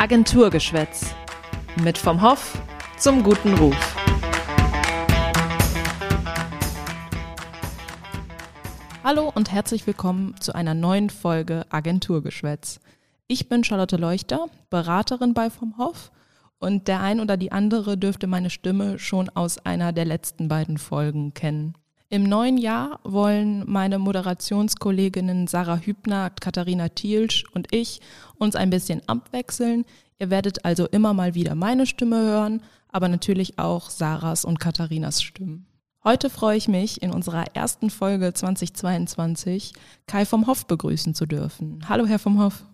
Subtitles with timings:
[0.00, 1.14] Agenturgeschwätz.
[1.84, 2.58] Mit vom Hoff
[2.96, 3.76] zum guten Ruf.
[9.04, 12.80] Hallo und herzlich willkommen zu einer neuen Folge Agenturgeschwätz.
[13.26, 16.10] Ich bin Charlotte Leuchter, Beraterin bei vom Hoff
[16.58, 20.78] und der ein oder die andere dürfte meine Stimme schon aus einer der letzten beiden
[20.78, 21.74] Folgen kennen.
[22.12, 28.00] Im neuen Jahr wollen meine Moderationskolleginnen Sarah Hübner, Katharina Thielsch und ich
[28.36, 29.84] uns ein bisschen abwechseln.
[30.18, 35.22] Ihr werdet also immer mal wieder meine Stimme hören, aber natürlich auch Sarahs und Katharinas
[35.22, 35.66] Stimmen.
[36.02, 39.72] Heute freue ich mich, in unserer ersten Folge 2022
[40.08, 41.78] Kai vom Hoff begrüßen zu dürfen.
[41.88, 42.64] Hallo, Herr vom Hoff.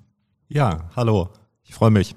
[0.49, 1.29] Ja, hallo.
[1.63, 2.15] Ich freue mich.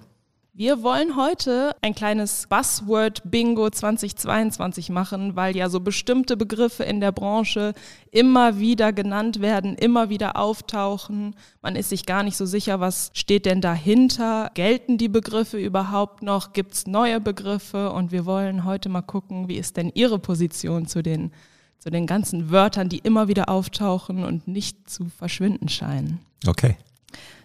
[0.59, 7.13] Wir wollen heute ein kleines Buzzword-Bingo 2022 machen, weil ja so bestimmte Begriffe in der
[7.13, 7.73] Branche
[8.11, 11.33] immer wieder genannt werden, immer wieder auftauchen.
[11.61, 14.51] Man ist sich gar nicht so sicher, was steht denn dahinter?
[14.53, 16.51] Gelten die Begriffe überhaupt noch?
[16.51, 17.93] Gibt es neue Begriffe?
[17.93, 21.31] Und wir wollen heute mal gucken, wie ist denn Ihre Position zu den,
[21.77, 26.19] zu den ganzen Wörtern, die immer wieder auftauchen und nicht zu verschwinden scheinen.
[26.45, 26.75] Okay.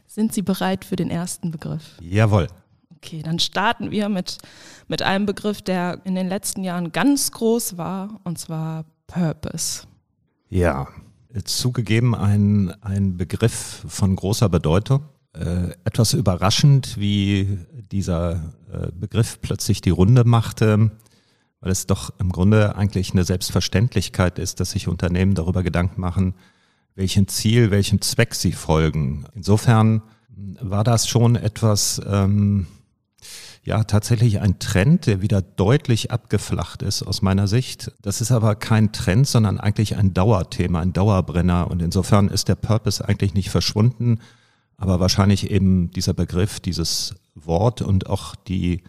[0.09, 1.97] Sind Sie bereit für den ersten Begriff?
[2.01, 2.49] Jawohl.
[3.05, 4.39] Okay, dann starten wir mit,
[4.89, 9.87] mit einem Begriff, der in den letzten Jahren ganz groß war, und zwar Purpose.
[10.49, 10.89] Ja,
[11.45, 15.03] zugegeben ein, ein Begriff von großer Bedeutung.
[15.35, 17.59] Äh, etwas überraschend, wie
[17.93, 20.91] dieser äh, Begriff plötzlich die Runde machte,
[21.61, 26.35] weil es doch im Grunde eigentlich eine Selbstverständlichkeit ist, dass sich Unternehmen darüber Gedanken machen,
[26.95, 29.27] welchem Ziel, welchem Zweck sie folgen.
[29.35, 30.01] Insofern
[30.61, 32.67] war das schon etwas, ähm,
[33.65, 37.93] ja tatsächlich ein Trend, der wieder deutlich abgeflacht ist aus meiner Sicht.
[38.03, 41.71] Das ist aber kein Trend, sondern eigentlich ein Dauerthema, ein Dauerbrenner.
[41.71, 44.19] Und insofern ist der Purpose eigentlich nicht verschwunden,
[44.77, 48.83] aber wahrscheinlich eben dieser Begriff, dieses Wort und auch die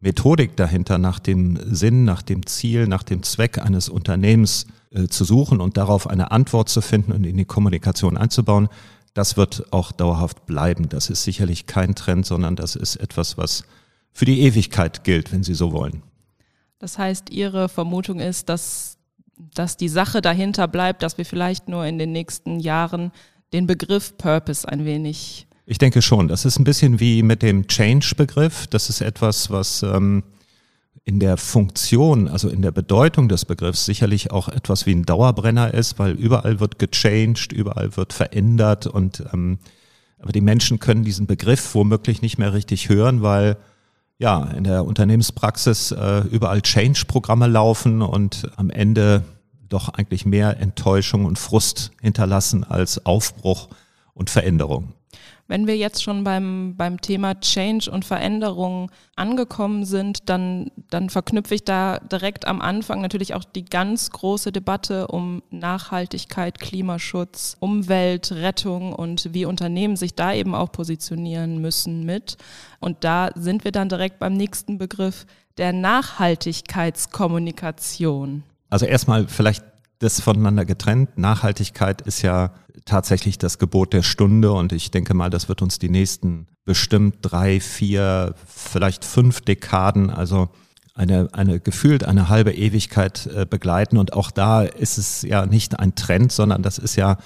[0.00, 5.24] Methodik dahinter, nach dem Sinn, nach dem Ziel, nach dem Zweck eines Unternehmens äh, zu
[5.24, 8.68] suchen und darauf eine Antwort zu finden und in die Kommunikation einzubauen,
[9.12, 10.88] das wird auch dauerhaft bleiben.
[10.88, 13.64] Das ist sicherlich kein Trend, sondern das ist etwas, was
[14.12, 16.02] für die Ewigkeit gilt, wenn Sie so wollen.
[16.78, 18.98] Das heißt, Ihre Vermutung ist, dass,
[19.54, 23.12] dass die Sache dahinter bleibt, dass wir vielleicht nur in den nächsten Jahren
[23.52, 25.46] den Begriff Purpose ein wenig.
[25.66, 26.28] Ich denke schon.
[26.28, 28.66] Das ist ein bisschen wie mit dem Change-Begriff.
[28.66, 30.22] Das ist etwas, was ähm,
[31.04, 35.72] in der Funktion, also in der Bedeutung des Begriffs sicherlich auch etwas wie ein Dauerbrenner
[35.74, 39.58] ist, weil überall wird gechanged, überall wird verändert und ähm,
[40.18, 43.56] aber die Menschen können diesen Begriff womöglich nicht mehr richtig hören, weil
[44.20, 49.24] ja, in der Unternehmenspraxis äh, überall Change-Programme laufen und am Ende
[49.68, 53.68] doch eigentlich mehr Enttäuschung und Frust hinterlassen als Aufbruch
[54.12, 54.92] und Veränderung.
[55.50, 61.56] Wenn wir jetzt schon beim, beim Thema Change und Veränderung angekommen sind, dann, dann verknüpfe
[61.56, 68.92] ich da direkt am Anfang natürlich auch die ganz große Debatte um Nachhaltigkeit, Klimaschutz, Umweltrettung
[68.92, 72.36] und wie Unternehmen sich da eben auch positionieren müssen mit.
[72.78, 75.26] Und da sind wir dann direkt beim nächsten Begriff
[75.58, 78.44] der Nachhaltigkeitskommunikation.
[78.68, 79.64] Also erstmal vielleicht
[79.98, 81.18] das voneinander getrennt.
[81.18, 82.52] Nachhaltigkeit ist ja
[82.84, 87.16] tatsächlich das Gebot der Stunde und ich denke mal, das wird uns die nächsten bestimmt
[87.22, 90.48] drei, vier, vielleicht fünf Dekaden, also
[90.94, 93.96] eine, eine gefühlt eine halbe Ewigkeit äh, begleiten.
[93.96, 97.16] Und auch da ist es ja nicht ein Trend, sondern das ist ja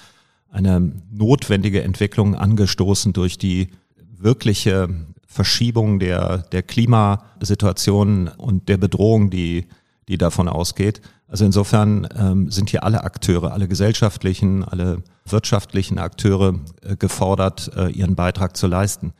[0.50, 4.88] eine notwendige Entwicklung angestoßen durch die wirkliche
[5.26, 9.66] Verschiebung der, der Klimasituation und der Bedrohung, die,
[10.08, 11.00] die davon ausgeht.
[11.26, 17.88] Also insofern ähm, sind hier alle Akteure, alle gesellschaftlichen, alle wirtschaftlichen Akteure äh, gefordert, äh,
[17.88, 19.12] ihren Beitrag zu leisten.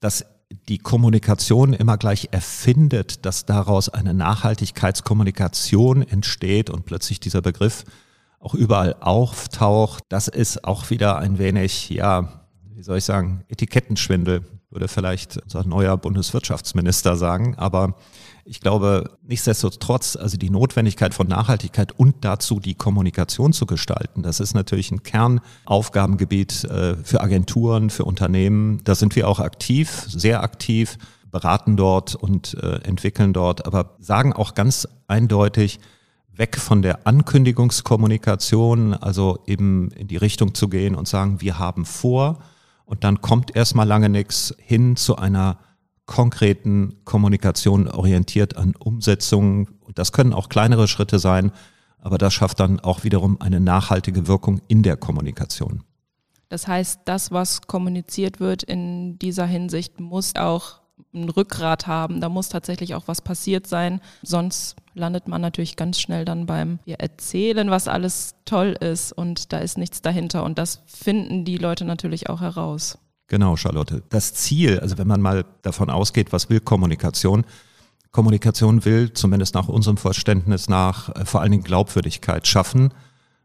[0.00, 0.24] Dass
[0.68, 7.84] die Kommunikation immer gleich erfindet, dass daraus eine Nachhaltigkeitskommunikation entsteht und plötzlich dieser Begriff
[8.40, 12.44] auch überall auftaucht, das ist auch wieder ein wenig, ja,
[12.74, 17.54] wie soll ich sagen, Etikettenschwindel, würde vielleicht unser neuer Bundeswirtschaftsminister sagen.
[17.56, 17.94] Aber
[18.44, 24.40] ich glaube, nichtsdestotrotz, also die Notwendigkeit von Nachhaltigkeit und dazu die Kommunikation zu gestalten, das
[24.40, 28.80] ist natürlich ein Kernaufgabengebiet äh, für Agenturen, für Unternehmen.
[28.84, 30.98] Da sind wir auch aktiv, sehr aktiv,
[31.30, 35.78] beraten dort und äh, entwickeln dort, aber sagen auch ganz eindeutig,
[36.34, 41.84] weg von der Ankündigungskommunikation, also eben in die Richtung zu gehen und sagen, wir haben
[41.84, 42.38] vor
[42.88, 45.58] und dann kommt erstmal lange nichts hin zu einer
[46.06, 49.68] konkreten Kommunikation orientiert an Umsetzungen.
[49.94, 51.52] Das können auch kleinere Schritte sein,
[52.00, 55.84] aber das schafft dann auch wiederum eine nachhaltige Wirkung in der Kommunikation.
[56.48, 60.77] Das heißt, das, was kommuniziert wird in dieser Hinsicht, muss auch
[61.14, 62.20] ein Rückgrat haben.
[62.20, 64.00] Da muss tatsächlich auch was passiert sein.
[64.22, 69.52] Sonst landet man natürlich ganz schnell dann beim wir erzählen, was alles toll ist und
[69.52, 70.44] da ist nichts dahinter.
[70.44, 72.98] Und das finden die Leute natürlich auch heraus.
[73.28, 74.02] Genau, Charlotte.
[74.08, 77.44] Das Ziel, also wenn man mal davon ausgeht, was will Kommunikation?
[78.10, 82.92] Kommunikation will, zumindest nach unserem Verständnis nach, äh, vor allen Dingen Glaubwürdigkeit schaffen.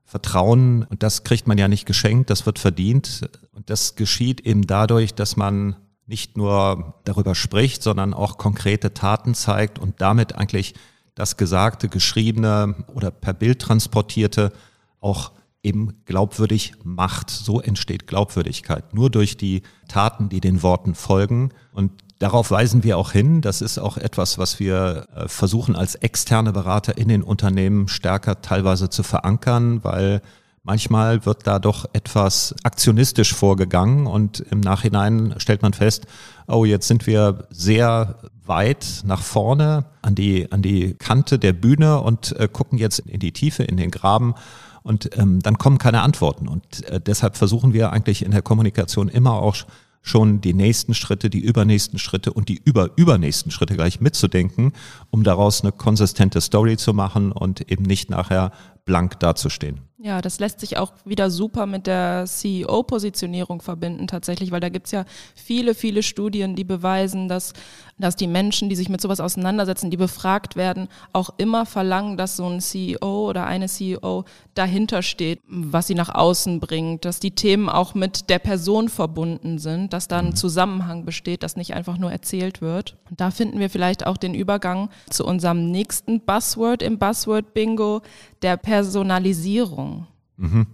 [0.05, 3.29] Vertrauen, und das kriegt man ja nicht geschenkt, das wird verdient.
[3.53, 5.75] Und das geschieht eben dadurch, dass man
[6.05, 10.73] nicht nur darüber spricht, sondern auch konkrete Taten zeigt und damit eigentlich
[11.15, 14.51] das Gesagte, Geschriebene oder per Bild transportierte
[14.99, 17.29] auch eben glaubwürdig macht.
[17.29, 18.93] So entsteht Glaubwürdigkeit.
[18.93, 21.51] Nur durch die Taten, die den Worten folgen.
[21.71, 23.41] Und darauf weisen wir auch hin.
[23.41, 28.41] Das ist auch etwas, was wir äh, versuchen als externe Berater in den Unternehmen stärker
[28.41, 30.21] teilweise zu verankern, weil
[30.65, 36.07] Manchmal wird da doch etwas aktionistisch vorgegangen und im Nachhinein stellt man fest,
[36.47, 41.99] oh, jetzt sind wir sehr weit nach vorne an die, an die Kante der Bühne
[41.99, 44.35] und äh, gucken jetzt in die Tiefe, in den Graben
[44.83, 46.47] und ähm, dann kommen keine Antworten.
[46.47, 49.57] Und äh, deshalb versuchen wir eigentlich in der Kommunikation immer auch
[50.01, 54.73] schon die nächsten Schritte, die übernächsten Schritte und die überübernächsten Schritte gleich mitzudenken,
[55.09, 58.51] um daraus eine konsistente Story zu machen und eben nicht nachher
[58.85, 59.81] blank dazustehen.
[60.05, 64.91] Ja, das lässt sich auch wieder super mit der CEO-Positionierung verbinden tatsächlich, weil da gibt's
[64.91, 67.53] ja viele, viele Studien, die beweisen, dass,
[67.97, 72.35] dass die Menschen, die sich mit sowas auseinandersetzen, die befragt werden, auch immer verlangen, dass
[72.35, 77.31] so ein CEO oder eine CEO dahinter steht, was sie nach außen bringt, dass die
[77.31, 80.35] Themen auch mit der Person verbunden sind, dass da ein mhm.
[80.35, 82.97] Zusammenhang besteht, dass nicht einfach nur erzählt wird.
[83.09, 88.01] Und da finden wir vielleicht auch den Übergang zu unserem nächsten Buzzword im Buzzword-Bingo,
[88.41, 90.07] der Personalisierung.
[90.37, 90.67] Mhm.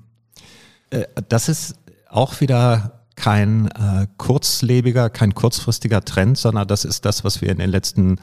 [0.90, 1.76] Äh, das ist
[2.10, 7.58] auch wieder kein äh, kurzlebiger, kein kurzfristiger Trend, sondern das ist das, was wir in
[7.58, 8.16] den letzten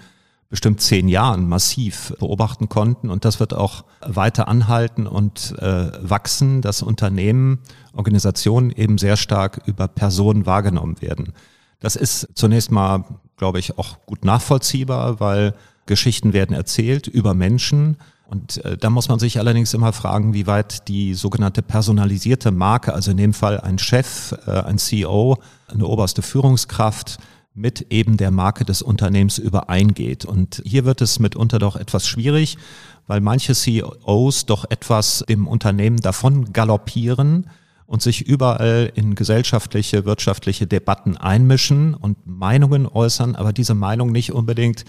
[0.48, 3.10] bestimmt zehn Jahren massiv beobachten konnten.
[3.10, 7.58] Und das wird auch weiter anhalten und äh, wachsen, dass Unternehmen,
[7.92, 11.34] Organisationen eben sehr stark über Personen wahrgenommen werden.
[11.80, 13.04] Das ist zunächst mal,
[13.36, 15.54] glaube ich, auch gut nachvollziehbar, weil
[15.84, 17.98] Geschichten werden erzählt über Menschen
[18.28, 22.92] und äh, da muss man sich allerdings immer fragen, wie weit die sogenannte personalisierte Marke,
[22.92, 25.38] also in dem Fall ein Chef, äh, ein CEO,
[25.68, 27.18] eine oberste Führungskraft,
[27.54, 30.24] mit eben der Marke des Unternehmens übereingeht.
[30.26, 32.58] Und hier wird es mitunter doch etwas schwierig,
[33.06, 37.48] weil manche CEOs doch etwas dem Unternehmen davon galoppieren
[37.86, 44.32] und sich überall in gesellschaftliche, wirtschaftliche Debatten einmischen und Meinungen äußern, aber diese Meinung nicht
[44.32, 44.84] unbedingt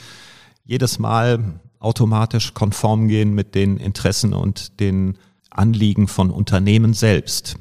[0.65, 5.17] jedes Mal automatisch konform gehen mit den Interessen und den
[5.49, 7.57] Anliegen von Unternehmen selbst.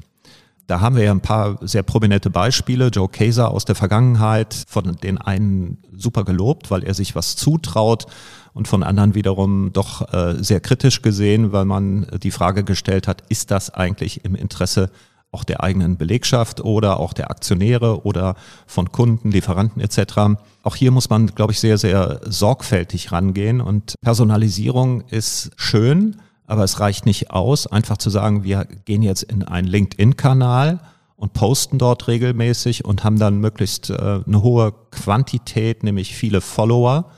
[0.67, 2.87] Da haben wir ja ein paar sehr prominente Beispiele.
[2.87, 8.05] Joe Kaiser aus der Vergangenheit, von den einen super gelobt, weil er sich was zutraut
[8.53, 13.23] und von anderen wiederum doch äh, sehr kritisch gesehen, weil man die Frage gestellt hat,
[13.29, 14.89] ist das eigentlich im Interesse
[15.37, 18.35] auch der eigenen Belegschaft oder auch der Aktionäre oder
[18.65, 20.39] von Kunden, Lieferanten etc.
[20.63, 26.17] Auch hier muss man, glaube ich, sehr, sehr sorgfältig rangehen und Personalisierung ist schön,
[26.47, 30.79] aber es reicht nicht aus, einfach zu sagen, wir gehen jetzt in einen LinkedIn-Kanal
[31.15, 37.11] und posten dort regelmäßig und haben dann möglichst äh, eine hohe Quantität, nämlich viele Follower,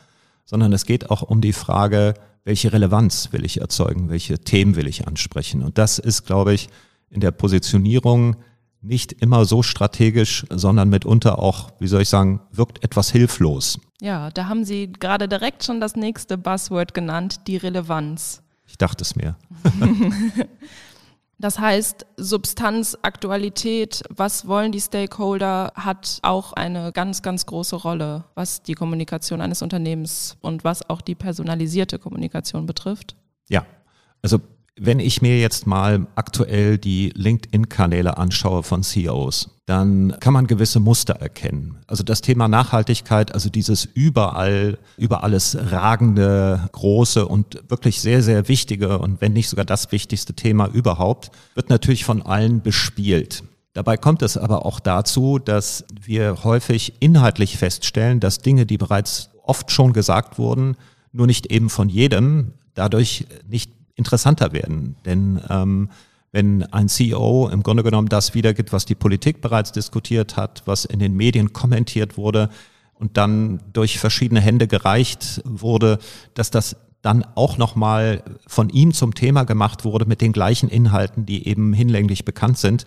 [0.44, 4.88] sondern es geht auch um die Frage, welche Relevanz will ich erzeugen, welche Themen will
[4.88, 5.64] ich ansprechen.
[5.64, 6.70] Und das ist, glaube ich,
[7.10, 8.36] in der Positionierung
[8.82, 13.80] nicht immer so strategisch, sondern mitunter auch, wie soll ich sagen, wirkt etwas hilflos.
[14.02, 18.42] Ja, da haben Sie gerade direkt schon das nächste Buzzword genannt, die Relevanz.
[18.66, 19.36] Ich dachte es mir.
[21.40, 28.24] das heißt, Substanz, Aktualität, was wollen die Stakeholder, hat auch eine ganz, ganz große Rolle,
[28.36, 33.18] was die Kommunikation eines Unternehmens und was auch die personalisierte Kommunikation betrifft.
[33.50, 33.66] Ja,
[34.22, 34.40] also
[34.82, 40.80] wenn ich mir jetzt mal aktuell die LinkedIn-Kanäle anschaue von CEOs, dann kann man gewisse
[40.80, 41.78] Muster erkennen.
[41.86, 48.48] Also das Thema Nachhaltigkeit, also dieses überall, über alles ragende, große und wirklich sehr, sehr
[48.48, 53.44] wichtige und wenn nicht sogar das wichtigste Thema überhaupt, wird natürlich von allen bespielt.
[53.74, 59.30] Dabei kommt es aber auch dazu, dass wir häufig inhaltlich feststellen, dass Dinge, die bereits
[59.44, 60.76] oft schon gesagt wurden,
[61.12, 64.96] nur nicht eben von jedem, dadurch nicht interessanter werden.
[65.06, 65.90] Denn ähm,
[66.32, 70.86] wenn ein CEO im Grunde genommen das wiedergibt, was die Politik bereits diskutiert hat, was
[70.86, 72.50] in den Medien kommentiert wurde
[72.94, 76.00] und dann durch verschiedene Hände gereicht wurde,
[76.34, 81.26] dass das dann auch nochmal von ihm zum Thema gemacht wurde mit den gleichen Inhalten,
[81.26, 82.86] die eben hinlänglich bekannt sind.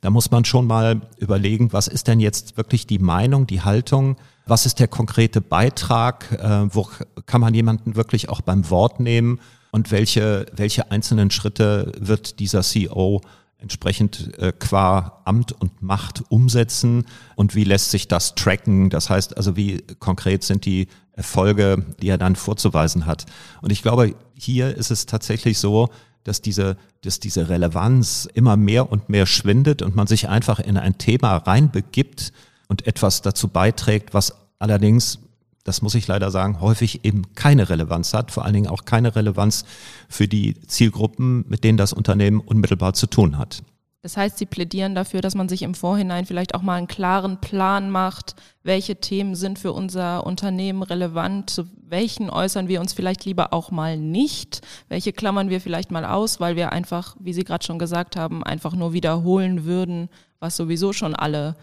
[0.00, 4.16] Da muss man schon mal überlegen, was ist denn jetzt wirklich die Meinung, die Haltung,
[4.46, 6.88] was ist der konkrete Beitrag, äh, wo
[7.26, 9.38] kann man jemanden wirklich auch beim Wort nehmen
[9.72, 13.22] und welche, welche einzelnen Schritte wird dieser CEO
[13.58, 18.90] entsprechend äh, qua Amt und Macht umsetzen und wie lässt sich das tracken?
[18.90, 23.24] Das heißt also, wie konkret sind die Erfolge, die er dann vorzuweisen hat?
[23.62, 25.88] Und ich glaube, hier ist es tatsächlich so,
[26.24, 30.76] dass diese, dass diese Relevanz immer mehr und mehr schwindet und man sich einfach in
[30.76, 32.32] ein Thema reinbegibt
[32.68, 35.18] und etwas dazu beiträgt, was allerdings
[35.64, 39.14] das muss ich leider sagen, häufig eben keine Relevanz hat, vor allen Dingen auch keine
[39.14, 39.64] Relevanz
[40.08, 43.62] für die Zielgruppen, mit denen das Unternehmen unmittelbar zu tun hat.
[44.04, 47.40] Das heißt, Sie plädieren dafür, dass man sich im Vorhinein vielleicht auch mal einen klaren
[47.40, 53.24] Plan macht, welche Themen sind für unser Unternehmen relevant, zu welchen äußern wir uns vielleicht
[53.24, 57.44] lieber auch mal nicht, welche klammern wir vielleicht mal aus, weil wir einfach, wie Sie
[57.44, 60.08] gerade schon gesagt haben, einfach nur wiederholen würden,
[60.40, 61.54] was sowieso schon alle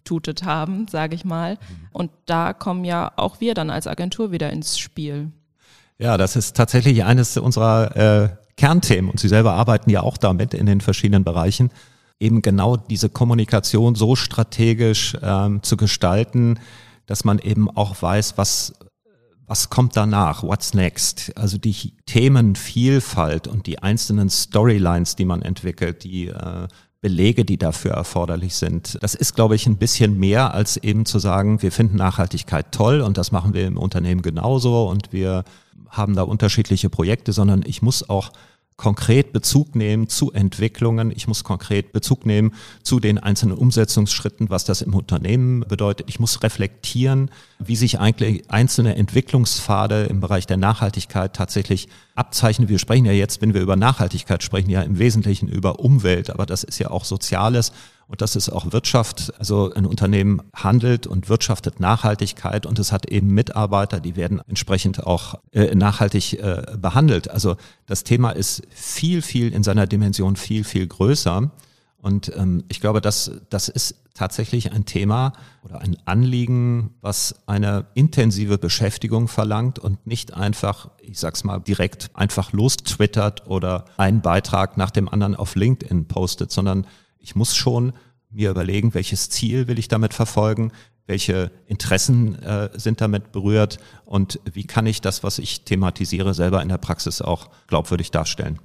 [0.00, 1.58] rausgetutet haben, sage ich mal.
[1.92, 5.30] Und da kommen ja auch wir dann als Agentur wieder ins Spiel.
[5.98, 10.54] Ja, das ist tatsächlich eines unserer äh, Kernthemen und Sie selber arbeiten ja auch damit
[10.54, 11.70] in den verschiedenen Bereichen,
[12.18, 16.58] eben genau diese Kommunikation so strategisch ähm, zu gestalten,
[17.06, 18.74] dass man eben auch weiß, was
[19.46, 20.44] was kommt danach?
[20.44, 21.36] What's next?
[21.36, 26.68] Also die Themenvielfalt und die einzelnen Storylines, die man entwickelt, die äh,
[27.00, 28.98] Belege, die dafür erforderlich sind.
[29.02, 33.00] Das ist, glaube ich, ein bisschen mehr als eben zu sagen, wir finden Nachhaltigkeit toll
[33.00, 35.44] und das machen wir im Unternehmen genauso und wir
[35.88, 38.32] haben da unterschiedliche Projekte, sondern ich muss auch
[38.80, 41.10] konkret Bezug nehmen zu Entwicklungen.
[41.10, 46.08] Ich muss konkret Bezug nehmen zu den einzelnen Umsetzungsschritten, was das im Unternehmen bedeutet.
[46.08, 52.70] Ich muss reflektieren, wie sich eigentlich einzelne Entwicklungspfade im Bereich der Nachhaltigkeit tatsächlich abzeichnen.
[52.70, 56.46] Wir sprechen ja jetzt, wenn wir über Nachhaltigkeit sprechen, ja im Wesentlichen über Umwelt, aber
[56.46, 57.72] das ist ja auch Soziales
[58.10, 59.32] und das ist auch Wirtschaft.
[59.38, 65.06] Also ein Unternehmen handelt und wirtschaftet Nachhaltigkeit und es hat eben Mitarbeiter, die werden entsprechend
[65.06, 67.30] auch äh, nachhaltig äh, behandelt.
[67.30, 71.52] Also das Thema ist viel, viel in seiner Dimension viel, viel größer.
[71.98, 77.86] Und ähm, ich glaube, das, das ist tatsächlich ein Thema oder ein Anliegen, was eine
[77.94, 84.76] intensive Beschäftigung verlangt und nicht einfach, ich sag's mal, direkt einfach lostwittert oder einen Beitrag
[84.76, 86.88] nach dem anderen auf LinkedIn postet, sondern
[87.20, 87.92] ich muss schon
[88.30, 90.72] mir überlegen, welches Ziel will ich damit verfolgen,
[91.06, 96.62] welche Interessen äh, sind damit berührt und wie kann ich das, was ich thematisiere, selber
[96.62, 98.60] in der Praxis auch glaubwürdig darstellen.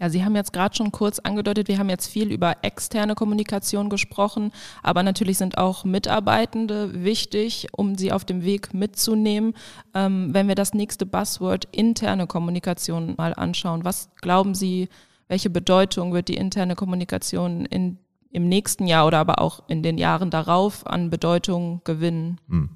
[0.00, 3.90] Ja, Sie haben jetzt gerade schon kurz angedeutet, wir haben jetzt viel über externe Kommunikation
[3.90, 4.50] gesprochen,
[4.82, 9.54] aber natürlich sind auch Mitarbeitende wichtig, um sie auf dem Weg mitzunehmen.
[9.94, 14.88] Ähm, wenn wir das nächste Buzzword interne Kommunikation mal anschauen, was glauben Sie,
[15.28, 17.98] welche Bedeutung wird die interne Kommunikation in,
[18.30, 22.40] im nächsten Jahr oder aber auch in den Jahren darauf an Bedeutung gewinnen?
[22.48, 22.70] Hm.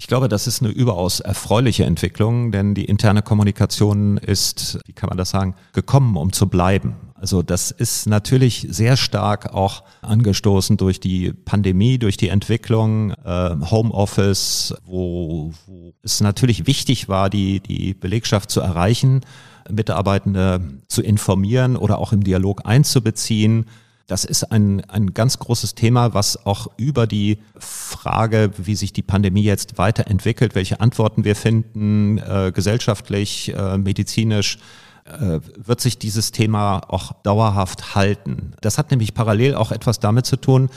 [0.00, 5.08] Ich glaube, das ist eine überaus erfreuliche Entwicklung, denn die interne Kommunikation ist, wie kann
[5.08, 6.94] man das sagen, gekommen, um zu bleiben.
[7.14, 13.56] Also das ist natürlich sehr stark auch angestoßen durch die Pandemie, durch die Entwicklung, äh,
[13.72, 19.22] Homeoffice, wo, wo es natürlich wichtig war, die, die Belegschaft zu erreichen
[19.70, 23.66] Mitarbeitende zu informieren oder auch im Dialog einzubeziehen.
[24.06, 29.02] Das ist ein, ein ganz großes Thema, was auch über die Frage, wie sich die
[29.02, 34.58] Pandemie jetzt weiterentwickelt, welche Antworten wir finden, äh, gesellschaftlich, äh, medizinisch,
[35.04, 38.54] äh, wird sich dieses Thema auch dauerhaft halten.
[38.62, 40.70] Das hat nämlich parallel auch etwas damit zu tun,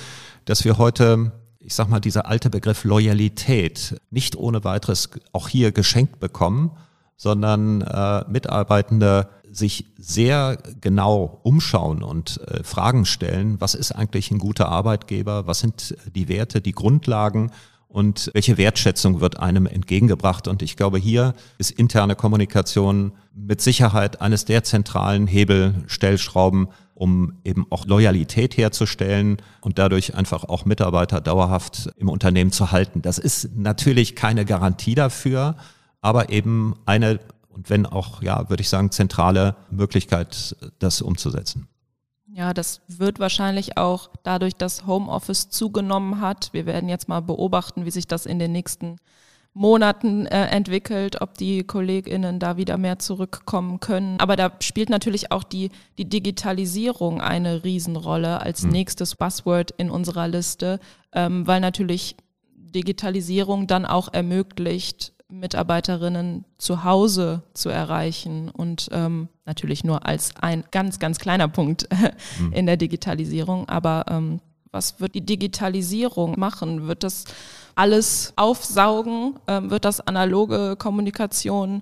[0.45, 1.31] dass wir heute
[1.63, 6.71] ich sag mal, dieser alte Begriff Loyalität nicht ohne weiteres auch hier geschenkt bekommen
[7.21, 14.39] sondern äh, Mitarbeitende sich sehr genau umschauen und äh, Fragen stellen, was ist eigentlich ein
[14.39, 17.51] guter Arbeitgeber, was sind die Werte, die Grundlagen
[17.87, 20.47] und welche Wertschätzung wird einem entgegengebracht.
[20.47, 27.67] Und ich glaube, hier ist interne Kommunikation mit Sicherheit eines der zentralen Hebelstellschrauben, um eben
[27.69, 33.03] auch Loyalität herzustellen und dadurch einfach auch Mitarbeiter dauerhaft im Unternehmen zu halten.
[33.03, 35.55] Das ist natürlich keine Garantie dafür,
[36.01, 41.67] aber eben eine, und wenn auch, ja, würde ich sagen, zentrale Möglichkeit, das umzusetzen.
[42.33, 46.49] Ja, das wird wahrscheinlich auch dadurch, dass Homeoffice zugenommen hat.
[46.53, 48.97] Wir werden jetzt mal beobachten, wie sich das in den nächsten
[49.53, 54.17] Monaten äh, entwickelt, ob die KollegInnen da wieder mehr zurückkommen können.
[54.19, 58.69] Aber da spielt natürlich auch die, die Digitalisierung eine Riesenrolle als hm.
[58.69, 60.79] nächstes Buzzword in unserer Liste,
[61.11, 62.15] ähm, weil natürlich
[62.55, 70.63] Digitalisierung dann auch ermöglicht, Mitarbeiterinnen zu Hause zu erreichen und ähm, natürlich nur als ein
[70.71, 71.87] ganz, ganz kleiner Punkt
[72.39, 72.53] mhm.
[72.53, 73.67] in der Digitalisierung.
[73.69, 74.39] Aber ähm,
[74.71, 76.87] was wird die Digitalisierung machen?
[76.87, 77.25] Wird das
[77.75, 79.35] alles aufsaugen?
[79.47, 81.81] Ähm, wird das analoge Kommunikation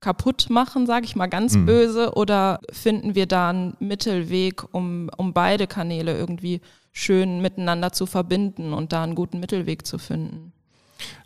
[0.00, 1.66] kaputt machen, sage ich mal ganz mhm.
[1.66, 2.14] böse?
[2.14, 6.60] Oder finden wir da einen Mittelweg, um, um beide Kanäle irgendwie
[6.92, 10.53] schön miteinander zu verbinden und da einen guten Mittelweg zu finden?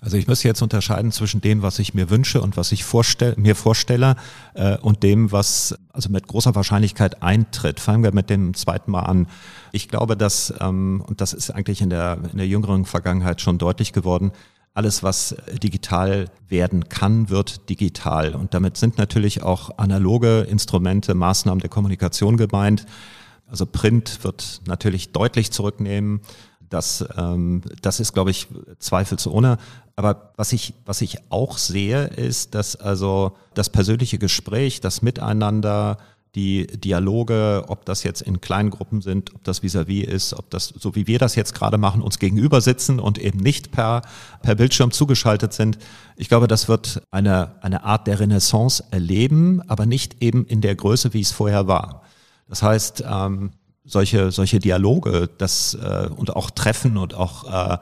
[0.00, 3.35] Also ich muss jetzt unterscheiden zwischen dem, was ich mir wünsche und was ich vorstell,
[3.37, 4.16] mir vorstelle
[4.54, 7.80] äh, und dem, was also mit großer Wahrscheinlichkeit eintritt.
[7.80, 9.26] Fangen wir mit dem zweiten Mal an.
[9.73, 13.58] Ich glaube, dass, ähm, und das ist eigentlich in der, in der jüngeren Vergangenheit schon
[13.58, 14.32] deutlich geworden,
[14.78, 18.37] alles, was digital werden kann, wird digital.
[18.37, 22.87] Und damit sind natürlich auch analoge Instrumente, Maßnahmen der Kommunikation gemeint.
[23.49, 26.20] Also Print wird natürlich deutlich zurücknehmen.
[26.68, 28.46] Das, ähm, das ist, glaube ich,
[28.78, 29.58] zweifelsohne.
[29.96, 35.98] Aber was ich, was ich auch sehe, ist, dass also das persönliche Gespräch, das Miteinander,
[36.34, 40.50] die Dialoge, ob das jetzt in kleinen Gruppen sind, ob das vis-à-vis -vis ist, ob
[40.50, 44.02] das, so wie wir das jetzt gerade machen, uns gegenüber sitzen und eben nicht per,
[44.42, 45.78] per Bildschirm zugeschaltet sind.
[46.16, 50.76] Ich glaube, das wird eine, eine Art der Renaissance erleben, aber nicht eben in der
[50.76, 52.02] Größe, wie es vorher war.
[52.48, 53.50] Das heißt, ähm,
[53.88, 57.78] solche, solche Dialoge das, äh, und auch Treffen und auch äh,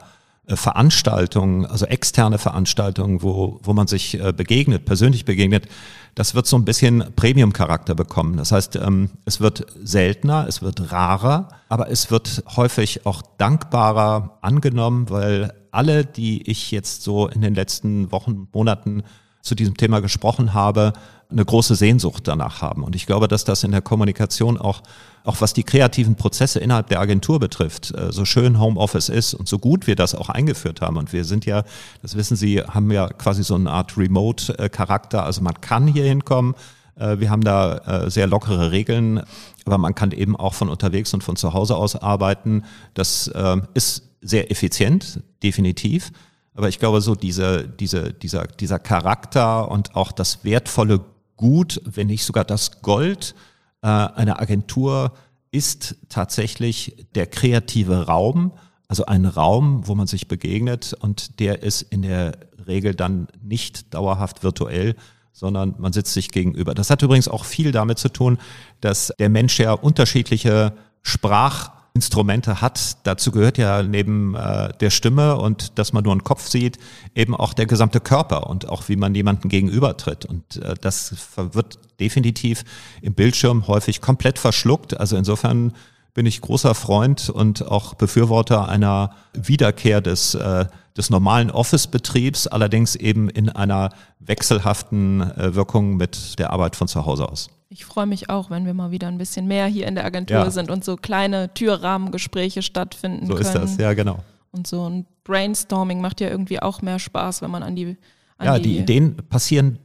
[0.47, 5.67] äh, Veranstaltungen, also externe Veranstaltungen, wo, wo man sich äh, begegnet, persönlich begegnet,
[6.15, 8.37] das wird so ein bisschen Premium-Charakter bekommen.
[8.37, 14.39] Das heißt, ähm, es wird seltener, es wird rarer, aber es wird häufig auch dankbarer
[14.41, 19.03] angenommen, weil alle, die ich jetzt so in den letzten Wochen, Monaten
[19.41, 20.93] zu diesem Thema gesprochen habe,
[21.29, 22.83] eine große Sehnsucht danach haben.
[22.83, 24.81] Und ich glaube, dass das in der Kommunikation auch,
[25.23, 29.47] auch was die kreativen Prozesse innerhalb der Agentur betrifft, äh, so schön Homeoffice ist und
[29.47, 30.97] so gut wir das auch eingeführt haben.
[30.97, 31.63] Und wir sind ja,
[32.01, 35.23] das wissen Sie, haben ja quasi so eine Art Remote-Charakter.
[35.23, 36.55] Also man kann hier hinkommen.
[36.95, 39.21] Äh, wir haben da äh, sehr lockere Regeln,
[39.65, 42.63] aber man kann eben auch von unterwegs und von zu Hause aus arbeiten.
[42.93, 43.29] Das
[43.73, 46.11] ist sehr effizient, definitiv.
[46.55, 51.01] Aber ich glaube, so diese, diese, dieser, dieser Charakter und auch das wertvolle
[51.37, 53.35] Gut, wenn nicht sogar das Gold
[53.81, 55.13] äh, einer Agentur
[55.51, 58.51] ist tatsächlich der kreative Raum,
[58.87, 63.93] also ein Raum, wo man sich begegnet und der ist in der Regel dann nicht
[63.93, 64.95] dauerhaft virtuell,
[65.31, 66.73] sondern man sitzt sich gegenüber.
[66.73, 68.39] Das hat übrigens auch viel damit zu tun,
[68.81, 70.73] dass der Mensch ja unterschiedliche
[71.03, 72.97] Sprach Instrumente hat.
[73.03, 76.77] Dazu gehört ja neben äh, der Stimme und dass man nur einen Kopf sieht,
[77.15, 80.25] eben auch der gesamte Körper und auch wie man jemanden gegenübertritt.
[80.25, 82.63] Und äh, das wird definitiv
[83.01, 84.99] im Bildschirm häufig komplett verschluckt.
[84.99, 85.73] Also insofern
[86.13, 92.95] bin ich großer Freund und auch Befürworter einer Wiederkehr des, äh, des normalen Office-Betriebs, allerdings
[92.95, 97.49] eben in einer wechselhaften äh, Wirkung mit der Arbeit von zu Hause aus.
[97.69, 100.37] Ich freue mich auch, wenn wir mal wieder ein bisschen mehr hier in der Agentur
[100.37, 100.51] ja.
[100.51, 103.45] sind und so kleine Türrahmengespräche stattfinden so können.
[103.45, 104.19] So ist das, ja genau.
[104.51, 107.97] Und so ein Brainstorming macht ja irgendwie auch mehr Spaß, wenn man an die
[108.37, 109.79] an Ja, die, die Ideen passieren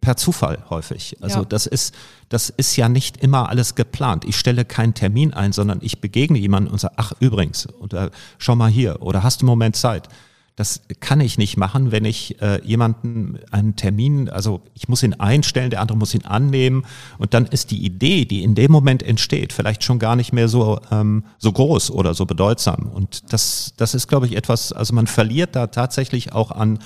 [0.00, 1.16] per Zufall häufig.
[1.20, 1.44] Also ja.
[1.44, 1.94] das ist
[2.28, 4.24] das ist ja nicht immer alles geplant.
[4.24, 8.54] Ich stelle keinen Termin ein, sondern ich begegne jemanden und sage, ach übrigens, oder schau
[8.54, 10.08] mal hier, oder hast du einen Moment Zeit?
[10.56, 15.14] Das kann ich nicht machen, wenn ich äh, jemanden einen Termin, also ich muss ihn
[15.14, 16.86] einstellen, der andere muss ihn annehmen
[17.18, 20.46] und dann ist die Idee, die in dem Moment entsteht, vielleicht schon gar nicht mehr
[20.46, 22.88] so ähm, so groß oder so bedeutsam.
[22.94, 24.72] Und das das ist, glaube ich, etwas.
[24.72, 26.78] Also man verliert da tatsächlich auch an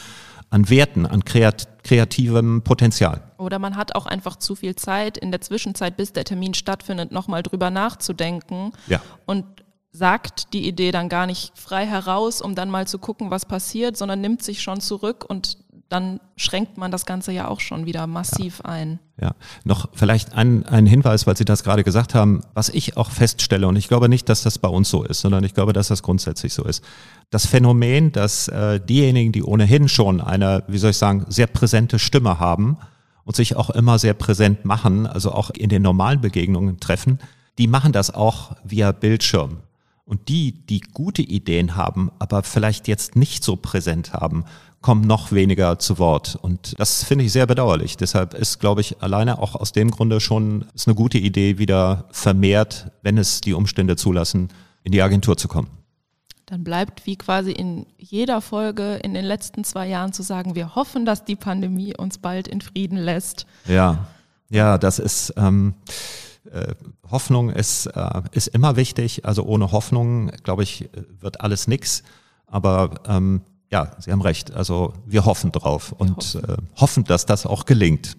[0.50, 3.22] an Werten, an kreat kreativem Potenzial.
[3.38, 7.12] Oder man hat auch einfach zu viel Zeit in der Zwischenzeit, bis der Termin stattfindet,
[7.12, 8.72] nochmal drüber nachzudenken.
[8.88, 9.00] Ja.
[9.26, 9.44] Und
[9.90, 13.96] sagt die Idee dann gar nicht frei heraus, um dann mal zu gucken, was passiert,
[13.96, 18.06] sondern nimmt sich schon zurück und dann schränkt man das Ganze ja auch schon wieder
[18.06, 18.70] massiv ja.
[18.70, 18.98] ein.
[19.20, 23.10] Ja, noch vielleicht ein, ein Hinweis, weil Sie das gerade gesagt haben, was ich auch
[23.10, 25.88] feststelle, und ich glaube nicht, dass das bei uns so ist, sondern ich glaube, dass
[25.88, 26.84] das grundsätzlich so ist.
[27.30, 31.98] Das Phänomen, dass äh, diejenigen, die ohnehin schon eine, wie soll ich sagen, sehr präsente
[31.98, 32.76] Stimme haben
[33.24, 37.18] und sich auch immer sehr präsent machen, also auch in den normalen Begegnungen treffen,
[37.56, 39.58] die machen das auch via Bildschirm.
[40.08, 44.46] Und die, die gute Ideen haben, aber vielleicht jetzt nicht so präsent haben,
[44.80, 46.38] kommen noch weniger zu Wort.
[46.40, 47.98] Und das finde ich sehr bedauerlich.
[47.98, 52.06] Deshalb ist, glaube ich, alleine auch aus dem Grunde schon ist eine gute Idee, wieder
[52.10, 54.48] vermehrt, wenn es die Umstände zulassen,
[54.82, 55.68] in die Agentur zu kommen.
[56.46, 60.74] Dann bleibt wie quasi in jeder Folge in den letzten zwei Jahren zu sagen, wir
[60.74, 63.44] hoffen, dass die Pandemie uns bald in Frieden lässt.
[63.66, 64.06] Ja,
[64.48, 65.34] ja, das ist.
[65.36, 65.92] Ähm, äh,
[67.10, 69.24] Hoffnung ist, äh, ist immer wichtig.
[69.24, 70.88] Also ohne Hoffnung, glaube ich,
[71.20, 72.02] wird alles nix.
[72.46, 74.52] Aber ähm, ja, Sie haben recht.
[74.52, 76.54] Also wir hoffen drauf wir und hoffen.
[76.54, 78.16] Äh, hoffen, dass das auch gelingt.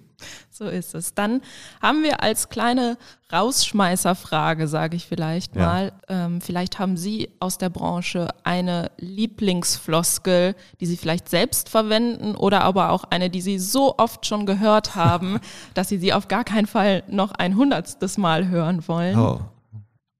[0.50, 1.14] So ist es.
[1.14, 1.42] Dann
[1.82, 2.98] haben wir als kleine
[3.32, 6.26] Rausschmeißerfrage, sage ich vielleicht mal, ja.
[6.26, 12.62] ähm, vielleicht haben Sie aus der Branche eine Lieblingsfloskel, die Sie vielleicht selbst verwenden oder
[12.62, 15.40] aber auch eine, die Sie so oft schon gehört haben,
[15.74, 19.18] dass Sie sie auf gar keinen Fall noch ein hundertstes Mal hören wollen.
[19.18, 19.42] Oh,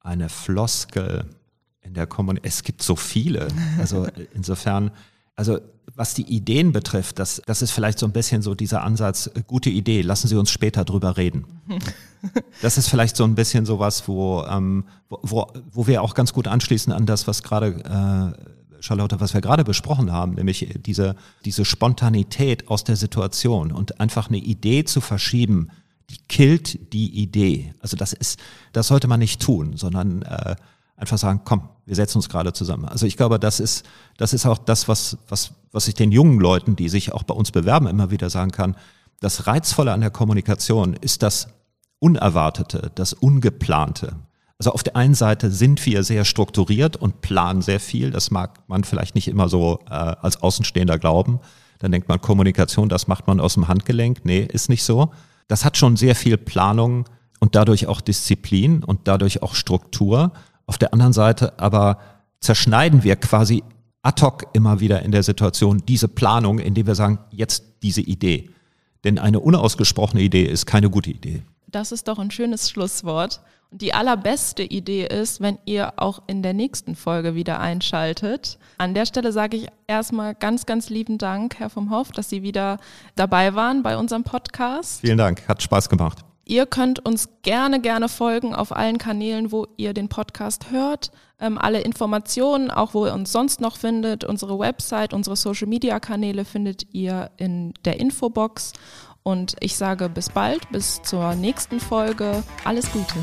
[0.02, 1.26] eine Floskel
[1.82, 2.48] in der Kommunikation.
[2.48, 3.48] Es gibt so viele.
[3.80, 4.92] Also insofern,
[5.36, 5.60] also
[5.96, 9.44] was die Ideen betrifft, das, das ist vielleicht so ein bisschen so dieser Ansatz, äh,
[9.46, 11.46] gute Idee, lassen Sie uns später drüber reden.
[12.62, 16.50] Das ist vielleicht so ein bisschen sowas, wo, ähm, wo, wo wir auch ganz gut
[16.50, 21.64] anschließen an das, was gerade äh, Charlotte, was wir gerade besprochen haben, nämlich diese, diese
[21.64, 25.70] Spontanität aus der Situation und einfach eine Idee zu verschieben,
[26.10, 27.74] die killt die Idee.
[27.80, 28.40] Also das ist,
[28.74, 30.56] das sollte man nicht tun, sondern äh,
[31.00, 32.86] einfach sagen, komm, wir setzen uns gerade zusammen.
[32.86, 33.86] Also ich glaube, das ist,
[34.18, 37.34] das ist auch das, was, was, was ich den jungen Leuten, die sich auch bei
[37.34, 38.76] uns bewerben, immer wieder sagen kann.
[39.20, 41.50] Das Reizvolle an der Kommunikation ist das
[42.00, 44.16] Unerwartete, das Ungeplante.
[44.58, 48.12] Also auf der einen Seite sind wir sehr strukturiert und planen sehr viel.
[48.12, 51.40] Das mag man vielleicht nicht immer so äh, als Außenstehender glauben.
[51.80, 54.26] Dann denkt man, Kommunikation, das macht man aus dem Handgelenk.
[54.26, 55.12] Nee, ist nicht so.
[55.48, 57.06] Das hat schon sehr viel Planung
[57.40, 60.34] und dadurch auch Disziplin und dadurch auch Struktur.
[60.70, 61.98] Auf der anderen Seite aber
[62.42, 63.64] zerschneiden wir quasi
[64.04, 68.52] ad hoc immer wieder in der Situation diese Planung, indem wir sagen, jetzt diese Idee.
[69.04, 71.42] Denn eine unausgesprochene Idee ist keine gute Idee.
[71.66, 73.42] Das ist doch ein schönes Schlusswort.
[73.72, 78.60] Und die allerbeste Idee ist, wenn ihr auch in der nächsten Folge wieder einschaltet.
[78.78, 82.44] An der Stelle sage ich erstmal ganz, ganz lieben Dank, Herr vom Hoff, dass Sie
[82.44, 82.78] wieder
[83.16, 85.02] dabei waren bei unserem Podcast.
[85.02, 86.20] Vielen Dank, hat Spaß gemacht.
[86.50, 91.12] Ihr könnt uns gerne, gerne folgen auf allen Kanälen, wo ihr den Podcast hört.
[91.40, 96.92] Ähm, alle Informationen, auch wo ihr uns sonst noch findet, unsere Website, unsere Social-Media-Kanäle findet
[96.92, 98.74] ihr in der Infobox.
[99.22, 102.42] Und ich sage bis bald, bis zur nächsten Folge.
[102.66, 103.20] Alles Gute.